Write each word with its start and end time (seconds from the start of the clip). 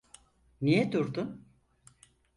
Niye 0.61 0.91
durdun? 0.91 1.45